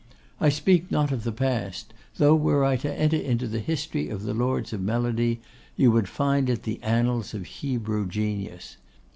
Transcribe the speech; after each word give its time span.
I 0.39 0.49
speak 0.49 0.89
not 0.89 1.11
of 1.11 1.23
the 1.23 1.31
past; 1.31 1.93
though, 2.17 2.33
were 2.35 2.65
I 2.65 2.75
to 2.77 2.91
enter 2.91 3.17
into 3.17 3.45
the 3.47 3.59
history 3.59 4.09
of 4.09 4.23
the 4.23 4.33
lords 4.33 4.73
of 4.73 4.81
melody, 4.81 5.41
you 5.75 5.91
would 5.91 6.09
find 6.09 6.49
it 6.49 6.63
the 6.63 6.81
annals 6.81 7.35
of 7.35 7.45
Hebrew 7.45 8.07
genius. 8.07 8.77